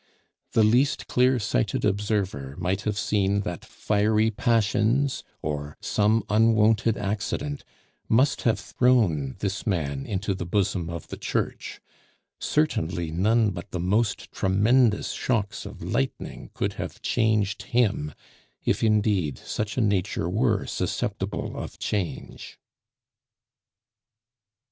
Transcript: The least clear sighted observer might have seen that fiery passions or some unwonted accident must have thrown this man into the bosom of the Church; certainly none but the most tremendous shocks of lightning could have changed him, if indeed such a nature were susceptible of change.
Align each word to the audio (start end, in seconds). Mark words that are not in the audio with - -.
The 0.53 0.63
least 0.63 1.05
clear 1.05 1.37
sighted 1.37 1.85
observer 1.85 2.55
might 2.57 2.81
have 2.89 2.97
seen 2.97 3.41
that 3.41 3.63
fiery 3.63 4.31
passions 4.31 5.23
or 5.43 5.77
some 5.79 6.23
unwonted 6.27 6.97
accident 6.97 7.63
must 8.09 8.41
have 8.41 8.59
thrown 8.59 9.35
this 9.41 9.67
man 9.67 10.07
into 10.07 10.33
the 10.33 10.43
bosom 10.47 10.89
of 10.89 11.09
the 11.09 11.17
Church; 11.17 11.79
certainly 12.39 13.11
none 13.11 13.51
but 13.51 13.69
the 13.69 13.79
most 13.79 14.31
tremendous 14.31 15.11
shocks 15.11 15.67
of 15.67 15.83
lightning 15.83 16.49
could 16.55 16.73
have 16.81 17.03
changed 17.03 17.61
him, 17.61 18.15
if 18.65 18.83
indeed 18.83 19.37
such 19.37 19.77
a 19.77 19.81
nature 19.81 20.27
were 20.27 20.65
susceptible 20.65 21.55
of 21.55 21.77
change. 21.77 22.57